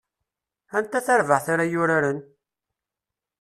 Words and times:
Anta 0.77 0.99
tarbaɛt 1.05 1.47
ara 1.53 1.65
yuraren? 1.71 2.19